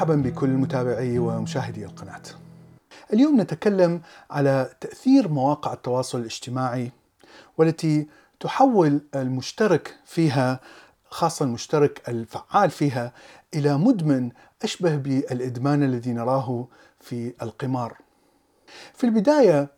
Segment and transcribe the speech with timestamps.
[0.00, 2.22] مرحبا بكل متابعي ومشاهدي القناة.
[3.12, 4.00] اليوم نتكلم
[4.30, 6.92] على تأثير مواقع التواصل الاجتماعي
[7.58, 8.08] والتي
[8.40, 10.60] تحول المشترك فيها
[11.10, 13.12] خاصة المشترك الفعال فيها
[13.54, 14.30] إلى مدمن
[14.62, 16.68] أشبه بالإدمان الذي نراه
[17.00, 17.96] في القمار.
[18.94, 19.68] في البداية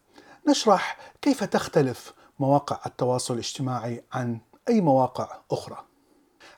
[0.48, 5.84] نشرح كيف تختلف مواقع التواصل الاجتماعي عن أي مواقع أخرى.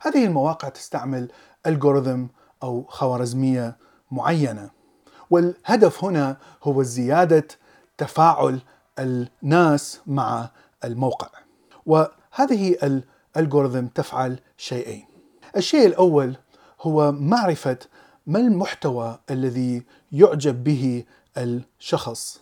[0.01, 1.31] هذه المواقع تستعمل
[1.67, 2.27] الجوريثم
[2.63, 3.77] أو خوارزمية
[4.11, 4.71] معينة.
[5.31, 7.49] والهدف هنا هو زيادة
[7.99, 8.61] تفاعل
[8.99, 10.51] الناس مع
[10.85, 11.29] الموقع.
[11.87, 12.77] وهذه
[13.37, 15.05] الالجوريثم تفعل شيئين.
[15.57, 16.37] الشيء الأول
[16.81, 17.79] هو معرفة
[18.27, 21.05] ما المحتوى الذي يعجب به
[21.37, 22.41] الشخص.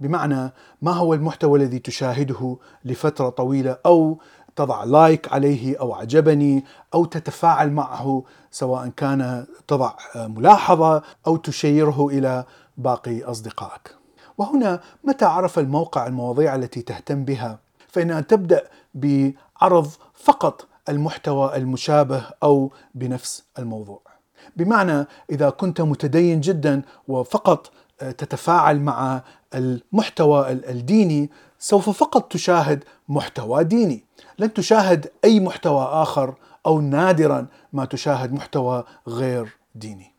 [0.00, 4.20] بمعنى ما هو المحتوى الذي تشاهده لفترة طويلة أو
[4.56, 12.44] تضع لايك عليه أو عجبني أو تتفاعل معه سواء كان تضع ملاحظة أو تشيره إلى
[12.76, 13.94] باقي أصدقائك.
[14.38, 18.62] وهنا متى عرف الموقع المواضيع التي تهتم بها فانها تبدأ
[18.94, 24.00] بعرض فقط المحتوى المشابه أو بنفس الموضوع.
[24.56, 29.22] بمعنى إذا كنت متدين جدا وفقط تتفاعل مع
[29.54, 34.04] المحتوى الديني سوف فقط تشاهد محتوى ديني.
[34.38, 36.34] لن تشاهد أي محتوى آخر
[36.66, 40.12] أو نادرا ما تشاهد محتوى غير ديني.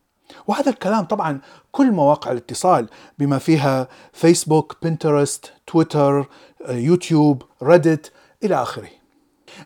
[0.47, 1.39] وهذا الكلام طبعا
[1.71, 6.25] كل مواقع الاتصال بما فيها فيسبوك بنترست تويتر
[6.69, 8.11] يوتيوب ريدت
[8.43, 8.89] إلى آخره.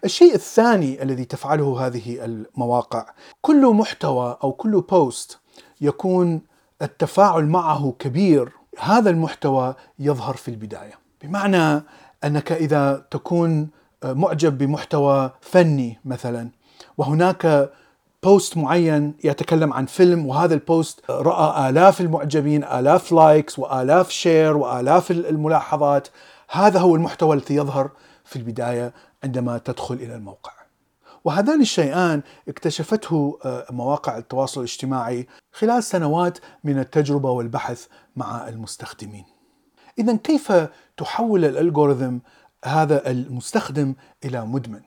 [0.06, 3.06] الشيء الثاني الذي تفعله هذه المواقع
[3.42, 5.40] كل محتوى أو كل post
[5.82, 6.42] يكون
[6.82, 8.52] التفاعل معه كبير.
[8.80, 10.94] هذا المحتوى يظهر في البداية.
[11.24, 11.84] بمعنى
[12.24, 13.70] أنك إذا تكون
[14.04, 16.50] معجب بمحتوى فني مثلا
[16.98, 17.72] وهناك
[18.24, 24.58] post معين يتكلم عن فيلم وهذا ال post رأى آلاف المعجبين آلاف likes وآلاف share
[24.58, 26.08] وآلاف الملاحظات
[26.50, 27.90] هذا هو المحتوى الذي يظهر
[28.26, 28.94] في البداية
[29.24, 30.52] عندما تدخل إلى الموقع
[31.24, 33.40] وهذان الشيئان اكتشفته
[33.70, 39.26] مواقع التواصل الاجتماعي خلال سنوات من التجربة والبحث مع المستخدمين.
[40.02, 40.52] اذا كيف
[40.98, 42.18] تحول الألغوريثم
[42.66, 43.94] هذا المستخدم
[44.26, 44.82] إلى مدمن؟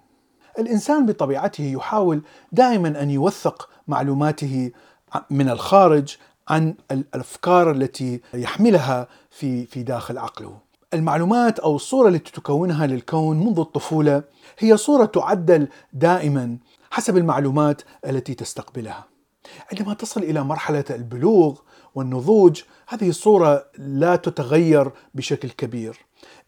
[0.58, 4.70] الإنسان بطبيعته يحاول دائما أن يوثق معلوماته
[5.30, 6.16] من الخارج
[6.48, 10.58] عن الأفكار التي يحملها في في داخل عقله.
[10.94, 14.22] المعلومات أو الصورة التي تكونها للكون منذ الطفولة
[14.58, 16.58] هي صورة تعدل دائما
[16.90, 19.04] حسب المعلومات التي تستقبلها.
[19.72, 21.60] عندما تصل إلى مرحلة البلوغ
[21.94, 25.98] والنضوج هذه الصورة لا تتغير بشكل كبير.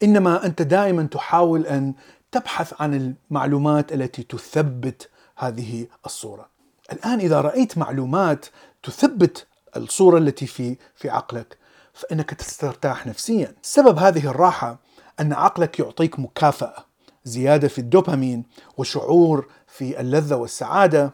[0.03, 1.95] إنما أنت دائما تحاول أن
[2.33, 6.49] تبحث عن المعلومات التي تثبت هذه الصورة.
[6.93, 8.47] الآن إذا رأيت معلومات
[8.83, 9.47] تثبت
[9.77, 11.59] الصورة التي في في عقلك
[11.93, 13.55] فإنك تسترتاح نفسيا.
[13.62, 14.79] سبب هذه الراحة
[15.21, 16.87] أن عقلك يعطيك مكافأة،
[17.25, 18.45] زيادة في الدوبامين
[18.77, 21.12] وشعور في اللذة والسعادة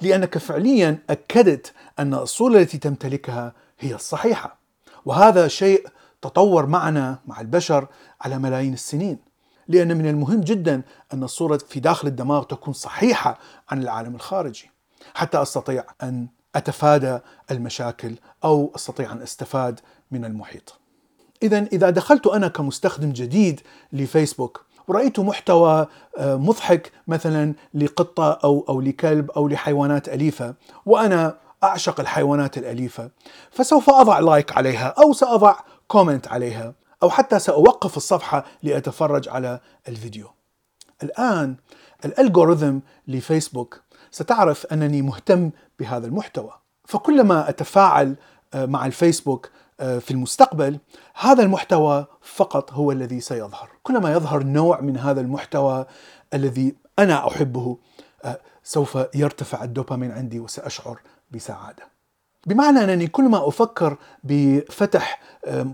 [0.00, 4.58] لأنك فعليا أكدت أن الصورة التي تمتلكها هي الصحيحة.
[5.04, 5.86] وهذا شيء
[6.22, 7.86] تطور معنا مع البشر
[8.20, 9.18] على ملايين السنين.
[9.68, 10.82] لأن من المهم جدا
[11.12, 13.38] أن الصورة في داخل الدماغ تكون صحيحة
[13.68, 14.70] عن العالم الخارجي
[15.14, 17.18] حتى أستطيع أن أتفادى
[17.50, 20.78] المشاكل أو أستطيع أن أستفاد من المحيط.
[21.42, 23.60] اذا إذا دخلت أنا كمستخدم جديد
[23.92, 25.86] لفيسبوك ورأيت محتوى
[26.20, 30.54] مضحك مثلا لقطة أو أو لكلب أو لحيوانات أليفة
[30.86, 33.10] وأنا أعشق الحيوانات الأليفة
[33.50, 35.54] فسوف أضع like عليها أو سأضع
[35.88, 40.30] comment عليها أو حتى سأوقف الصفحة لأتفرج على الفيديو.
[41.02, 41.56] الآن
[42.04, 42.78] الألغوريثم
[43.08, 43.80] لفيسبوك
[44.10, 46.52] ستعرف أنني مهتم بهذا المحتوى.
[46.84, 48.16] فكلما أتفاعل
[48.54, 50.78] مع الفيسبوك في المستقبل
[51.14, 53.68] هذا المحتوى فقط هو الذي سيظهر.
[53.82, 55.86] كلما يظهر نوع من هذا المحتوى
[56.34, 57.78] الذي أنا أحبه
[58.64, 61.00] سوف يرتفع الدوبامين عندي وسأشعر
[61.34, 61.82] بسعادة.
[62.46, 65.20] بمعنى أنني كلما أفكر بفتح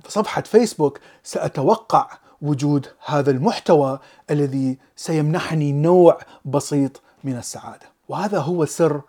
[0.08, 2.10] صفحة فيسبوك سأتوقع
[2.42, 3.98] وجود هذا المحتوى
[4.30, 7.86] الذي سيمنحني نوع بسيط من السعادة.
[8.08, 9.00] وهذا هو سر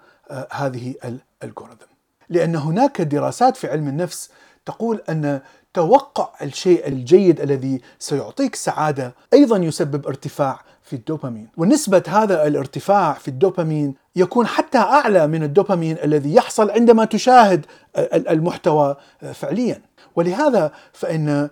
[0.52, 0.96] هذه
[1.44, 1.86] الالغوريثم
[2.30, 4.30] لأن هناك دراسات في علم النفس
[4.66, 5.42] تقول أن
[5.74, 13.28] توقع الشيء الجيد الذي سيعطيك سعادة أيضا يسبب ارتفاع في الدوبامين، ونسبة هذا الارتفاع في
[13.28, 17.66] الدوبامين يكون حتى أعلى من الدوبامين الذي يحصل عندما تشاهد
[18.14, 18.96] المحتوى
[19.34, 19.82] فعليا،
[20.16, 21.50] ولهذا فإن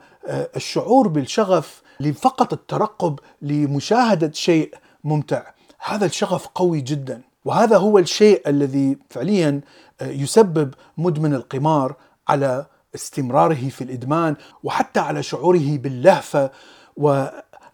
[0.56, 4.74] الشعور بالشغف لفقط الترقب لمشاهدة شيء
[5.04, 5.44] ممتع،
[5.80, 9.62] هذا الشغف قوي جدا، وهذا هو الشيء الذي فعليا
[10.02, 11.96] يسبب مدمن القمار
[12.28, 16.52] على استمراره في الإدمان وحتى على شعوره باللهفة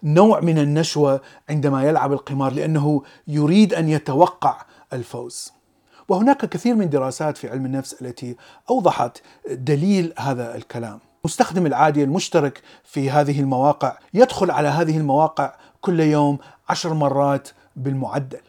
[0.04, 4.62] ونوع من النشوة عندما يلعب القمار لأنه يريد أن يتوقع
[4.94, 5.52] الفوز.
[6.10, 8.36] وهناك كثير من دراسات في علم النفس التي
[8.70, 11.00] أوضحت دليل هذا الكلام.
[11.26, 16.38] المستخدم العادي المشترك في هذه المواقع يدخل على هذه المواقع كل يوم
[16.70, 18.42] عشر مرات بالمعدل.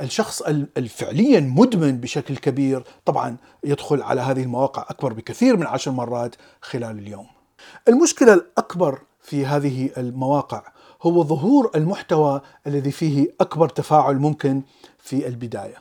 [0.00, 0.42] الشخص
[0.76, 6.98] الفعليا مدمن بشكل كبير طبعا يدخل على هذه المواقع أكبر بكثير من عشر مرات خلال
[6.98, 7.26] اليوم
[7.88, 10.62] المشكلة الأكبر في هذه المواقع
[11.04, 14.62] هو ظهور المحتوى الذي فيه أكبر تفاعل ممكن
[14.98, 15.76] في البداية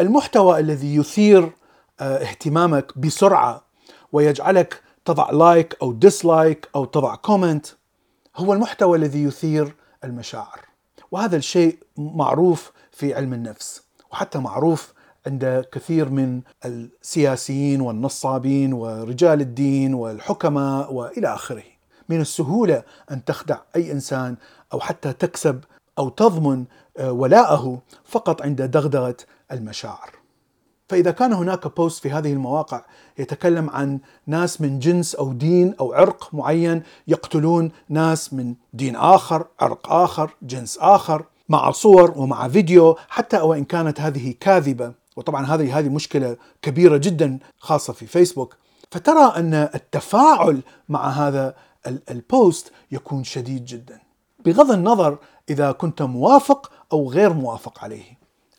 [0.00, 1.52] المحتوى الذي يثير
[2.00, 3.62] آه، اهتمامك بسرعة
[4.12, 7.66] ويجعلك تضع like أو dislike أو تضع comment
[8.36, 9.74] هو المحتوى الذي يثير
[10.04, 10.60] المشاعر
[11.10, 13.82] وهذا الشيء معروف في علم النفس
[14.12, 14.92] وحتى معروف
[15.26, 21.62] عند كثير من السياسيين والنصابين ورجال الدين والحكماء وإلى آخره.
[22.10, 24.36] من السهولة أن تخدع أي إنسان
[24.72, 25.60] أو حتى تكسب
[25.98, 26.64] أو تضمن
[26.96, 29.16] آه، ولاءه فقط عند دغدغة
[29.52, 30.10] المشاعر.
[30.88, 32.84] فإذا كان هناك بوست في هذه المواقع
[33.18, 39.46] يتكلم عن ناس من جنس أو دين أو عرق معين يقتلون ناس من دين آخر،
[39.60, 45.78] عرق آخر، جنس آخر، مع صور ومع فيديو حتى وان كانت هذه كاذبة وطبعا هذه
[45.78, 48.56] هذه مشكلة كبيرة جدا خاصة في فيسبوك
[48.90, 51.54] فترى أن التفاعل مع هذا
[51.86, 54.00] ال post يكون شديد جدا.
[54.44, 55.18] بغض النظر
[55.50, 58.18] إذا كنت موافق أو غير موافق عليه.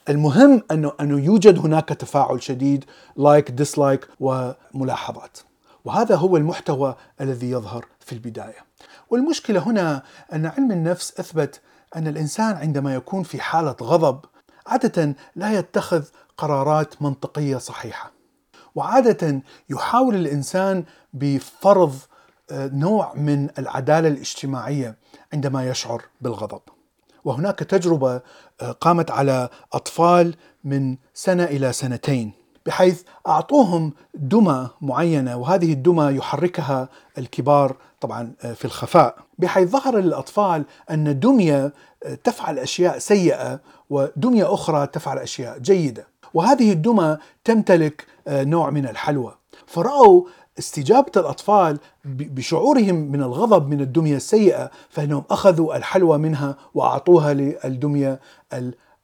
[0.10, 2.86] المهم أنه أنه يوجد هناك تفاعل شديد
[3.16, 5.38] like dislike وملاحظات.
[5.86, 8.66] وهذا هو المحتوى الذي يظهر في البداية.
[9.10, 10.04] والمشكلة هنا
[10.34, 11.62] أن علم النفس أثبت
[11.96, 14.26] أن الإنسان عندما يكون في حالة غضب
[14.68, 16.06] عادة لا يتخذ
[16.38, 18.12] قرارات منطقية صحيحة.
[18.76, 20.84] وعادة يحاول الإنسان
[21.14, 21.96] بفرض
[22.52, 24.96] نوع من العدالة الاجتماعية
[25.34, 26.62] عندما يشعر بالغضب.
[27.26, 28.22] وهناك تجربة
[28.62, 32.32] آه، قامت على أطفال من سنة إلى سنتين
[32.66, 40.66] بحيث أعطوهم دمى معينة وهذه الدمى يحركها الكبار طبعا آه، في الخفاء بحيث ظهر للأطفال
[40.92, 41.74] أن دمية
[42.04, 43.60] آه، تفعل أشياء سيئة
[43.90, 46.08] ودمية أخرى تفعل أشياء جيدة.
[46.34, 49.36] وهذه الدمى تمتلك نوع من الحلوى.
[49.68, 50.24] فرأوا
[50.60, 58.20] استجابة الأطفال بشعورهم من الغضب من الدمية السيئة فإنهم أخذوا الحلوى منها وأعطوها للدمية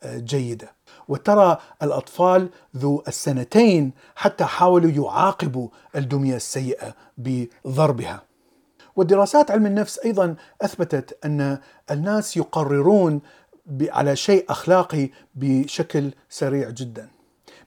[0.05, 0.71] الجيدة.
[1.07, 8.23] وترى الأطفال ذو السنتين حتى حاولوا يعاقبوا الدمية السيئة بضربها.
[8.95, 11.57] ودراسات علم النفس أيضا أثبتت أن
[11.91, 13.21] الناس يقررون
[13.81, 17.09] على شيء أخلاقي بشكل سريع جدا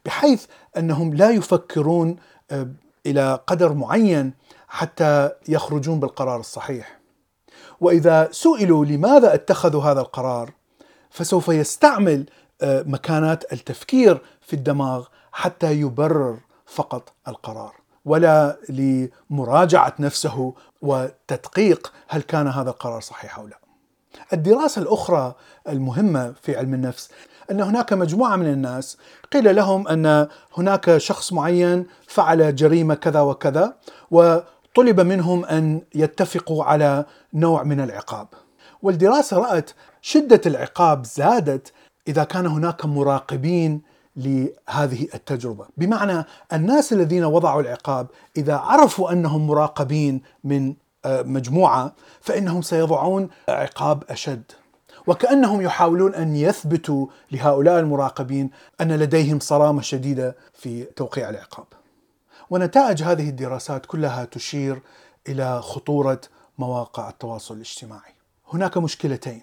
[0.04, 2.16] بحيث أنهم لا يفكرون
[3.06, 4.32] إلى قدر معين
[4.68, 7.00] حتى يخرجون بالقرار الصحيح
[7.80, 10.52] وإذا سئلوا لماذا اتخذوا هذا القرار
[11.10, 12.26] فسوف يستعمل
[12.62, 22.46] آه، مكانات التفكير في الدماغ حتى يبرر فقط القرار ولا لمراجعة نفسه وتدقيق هل كان
[22.46, 23.60] هذا القرار صحيح أو لا.
[24.32, 25.34] الدراسة الأخرى
[25.68, 27.10] المهمة في علم النفس
[27.50, 28.96] أن هناك مجموعة من الناس
[29.32, 33.74] قيل لهم أن هناك شخص معين فعل جريمة كذا وكذا
[34.10, 37.04] وطلب منهم أن يتفقوا على
[37.34, 38.28] نوع من العقاب.
[38.82, 39.70] والدراسة رأت
[40.02, 41.72] شدة العقاب زادت
[42.08, 43.82] إذا كان هناك مراقبين
[44.16, 52.62] لهذه التجربة، بمعنى الناس الذين وضعوا العقاب إذا عرفوا أنهم مراقبين من آه، مجموعة فإنهم
[52.62, 54.42] سيضعون عقاب أشد.
[55.10, 58.50] وكأنهم يحاولون أن يثبتوا لهؤلاء المراقبين
[58.80, 61.66] أن لديهم صرامة شديدة في توقيع العقاب.
[62.50, 64.82] ونتائج هذه الدراسات كلها تشير
[65.28, 66.20] إلى خطورة
[66.58, 68.12] مواقع التواصل الاجتماعي.
[68.52, 69.42] هناك مشكلتين.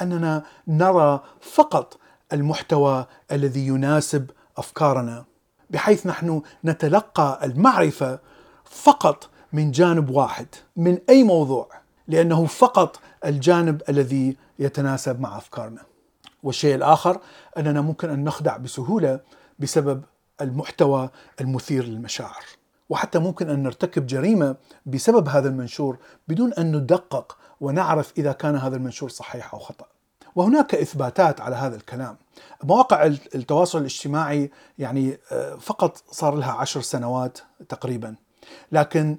[0.00, 1.98] أننا نرى فقط
[2.32, 5.24] المحتوى الذي يناسب أفكارنا
[5.70, 8.18] بحيث نحن نتلقى المعرفة
[8.64, 11.68] فقط من جانب واحد من أي موضوع
[12.08, 15.82] لأنه فقط الجانب الذي يتناسب مع أفكارنا.
[16.42, 17.20] والشيء الآخر
[17.58, 19.20] أننا ممكن أن نخدع بسهولة
[19.58, 20.02] بسبب
[20.40, 21.10] المحتوى
[21.40, 22.44] المثير للمشاعر.
[22.88, 25.98] وحتى ممكن أن نرتكب جريمة بسبب هذا المنشور
[26.28, 29.86] بدون أن ندقق ونعرف إذا كان هذا المنشور صحيح أو خطأ.
[30.34, 32.16] وهناك إثباتات على هذا الكلام.
[32.64, 37.38] مواقع التواصل الاجتماعي يعني آه، فقط صار لها عشر سنوات
[37.68, 38.14] تقريبا.
[38.72, 39.18] لكن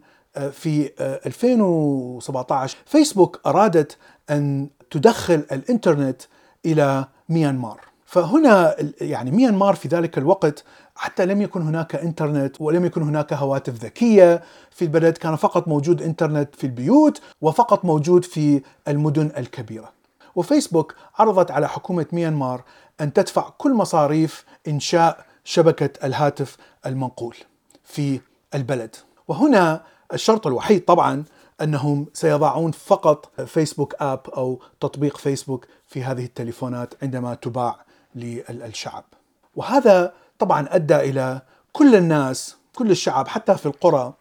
[0.52, 3.98] في 2017 فيسبوك أرادت
[4.30, 6.22] أن تدخل الإنترنت
[6.66, 7.80] إلى ميانمار.
[8.06, 10.64] فهنا يعني ميانمار في ذلك الوقت
[10.96, 16.02] حتى لم يكن هناك إنترنت ولم يكن هناك هواتف ذكية في البلد كان فقط موجود
[16.02, 19.92] إنترنت في البيوت وفقط موجود في المدن الكبيرة.
[20.36, 22.64] وفيسبوك عرضت على حكومة ميانمار
[23.02, 27.36] أن تدفع كل مصاريف إنشاء شبكة الهاتف المنقول
[27.84, 28.20] في
[28.56, 28.96] البلد.
[29.28, 31.24] وهنا الشرط الوحيد طبعا
[31.62, 37.86] أنهم سيضعون فقط فيسبوك آب أو تطبيق فيسبوك في هذه التليفونات عندما تباع
[38.16, 39.04] للشعب.
[39.56, 41.42] وهذا طبعا أدى إلى
[41.74, 44.14] كل الناس كل الشعب حتى في القرى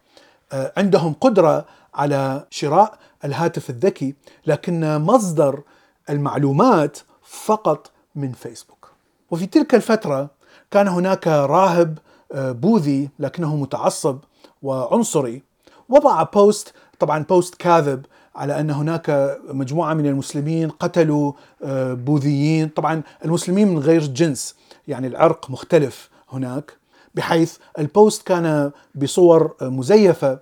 [0.51, 4.15] آه، عندهم قدرة على شراء الهاتف الذكي
[4.47, 5.61] لكن مصدر
[6.09, 8.91] المعلومات فقط من فيسبوك.
[9.31, 10.29] وفي تلك الفترة
[10.71, 11.97] كان هناك راهب
[12.31, 14.19] آه، بوذي لكنه متعصب
[14.61, 15.48] وعنصري
[15.89, 18.05] وضع post طبعا post كاذب
[18.35, 21.31] على أن هناك مجموعة من المسلمين قتلوا
[21.63, 24.55] آه، بوذيين، طبعا المسلمين من غير جنس
[24.87, 26.73] يعني العرق مختلف هناك
[27.15, 30.39] بحيث البوست كان بصور مزيفة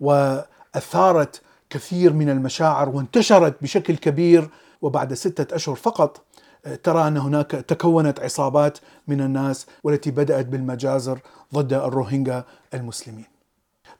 [0.00, 4.50] وأثارت كثير من المشاعر وانتشرت بشكل كبير
[4.82, 6.20] وبعد ستة أشهر فقط
[6.66, 8.78] آه، ترى أن هناك تكونت عصابات
[9.08, 11.18] من الناس والتي بدأت بالمجازر
[11.54, 13.39] ضد الروهينجا المسلمين.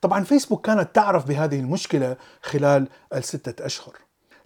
[0.01, 3.93] طبعا فيسبوك كانت تعرف بهذه المشكلة خلال الستة أشهر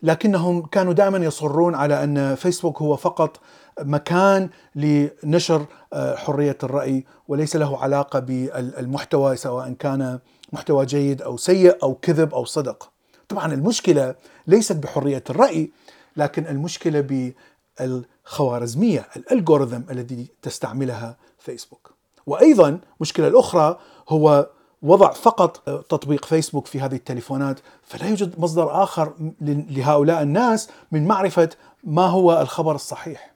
[0.02, 3.40] لكنهم كانوا دائما يصرون على أن فيسبوك هو فقط
[3.80, 10.18] مكان لنشر آه، حرية الرأي وليس له علاقة بالمحتوى سواء كان
[10.52, 12.90] محتوى جيد أو سيء أو كذب أو صدق.
[13.28, 14.14] طبعا المشكلة
[14.46, 15.70] ليست بحرية الرأي
[16.16, 17.34] لكن المشكلة
[17.80, 21.94] بالخوارزمية الألغوريثم الذي تستعملها فيسبوك.
[22.26, 24.49] وأيضا المشكلة الأخرى هو
[24.85, 25.57] وضع فقط
[25.88, 31.49] تطبيق فيسبوك في هذه التليفونات فلا يوجد مصدر آخر لهؤلاء الناس من معرفة
[31.85, 33.35] ما هو الخبر الصحيح.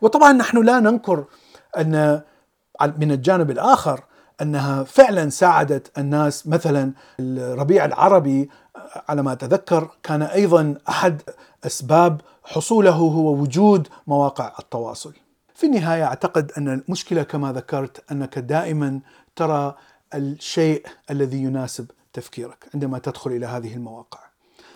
[0.00, 1.24] وطبعا نحن لا ننكر
[1.78, 2.20] أن
[2.98, 4.00] من الجانب الآخر
[4.42, 8.50] أنها فعلا ساعدت الناس مثلا الربيع العربي
[9.08, 11.22] على ما أتذكر كان أيضا أحد
[11.66, 15.12] أسباب حصوله هو وجود مواقع التواصل.
[15.54, 19.00] في النهاية أعتقد أن المشكلة كما ذكرت أنك دائما
[19.36, 19.74] ترى
[20.14, 24.18] الشيء الذي يناسب تفكيرك عندما تدخل إلى هذه المواقع.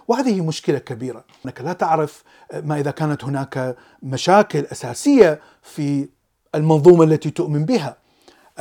[0.08, 2.22] وهذه مشكلة كبيرة، إنك لا تعرف
[2.54, 6.08] ما إذا كانت هناك مشاكل أساسية في
[6.54, 7.96] المنظومة التي تؤمن بها.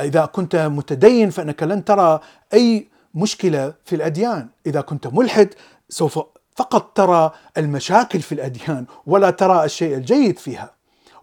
[0.00, 2.20] إذا كنت متدين فإنك لن ترى
[2.54, 5.54] أي مشكلة في الأديان، إذا كنت ملحد
[5.88, 6.20] سوف
[6.56, 10.74] فقط ترى المشاكل في الأديان ولا ترى الشيء الجيد فيها.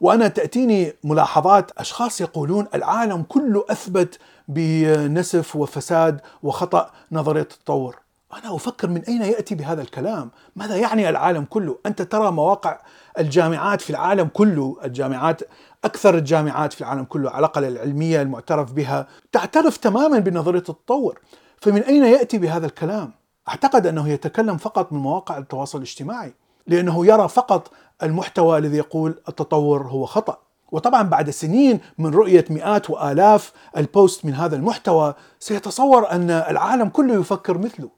[0.01, 7.99] وأنا تأتيني ملاحظات أشخاص يقولون العالم كله أثبت بنسف وفساد وخطأ نظرية التطور.
[8.33, 12.79] أنا أفكر من أين يأتي بهذا الكلام؟ ماذا يعني العالم كله؟ أنت ترى مواقع
[13.19, 15.41] الجامعات في العالم كله، الجامعات
[15.83, 21.19] أكثر الجامعات في العالم كله على الأقل العلمية المعترف بها تعترف تماما بنظرية التطور،
[21.61, 23.11] فمن أين يأتي بهذا الكلام؟
[23.49, 26.33] أعتقد أنه يتكلم فقط من مواقع التواصل الاجتماعي،
[26.67, 27.71] لأنه يرى فقط
[28.03, 30.37] المحتوى الذي يقول التطور هو خطأ.
[30.71, 37.13] وطبعا بعد سنين من رؤية مئات وآلاف البوست من هذا المحتوى سيتصور أن العالم كله
[37.19, 37.89] يفكر مثله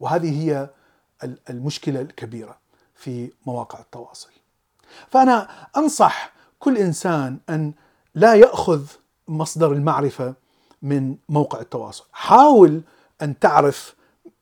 [0.00, 0.70] وهذه هي
[1.50, 2.56] المشكلة الكبيرة
[2.94, 4.30] في مواقع التواصل.
[5.10, 7.72] فأنا أنصح كل إنسان أن
[8.14, 8.82] لا يأخذ
[9.28, 10.34] مصدر المعرفة
[10.82, 12.82] من موقع التواصل، حاول
[13.22, 13.94] أن تعرف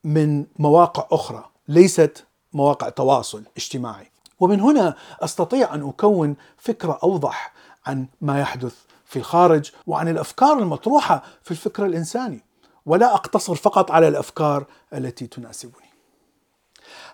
[0.03, 4.11] من مواقع أخرى ليست مواقع تواصل اجتماعي.
[4.39, 7.53] ومن هنا أستطيع أن أكون فكرة أوضح
[7.85, 12.45] عن ما يحدث في الخارج وعن الأفكار المطروحة في الفكر الإنساني.
[12.85, 15.91] ولا أقتصر فقط على الأفكار التي تناسبني.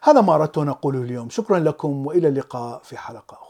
[0.04, 3.47] هذا ما أردت أن أقوله اليوم، شكرا لكم وإلى اللقاء في حلقة أخرى.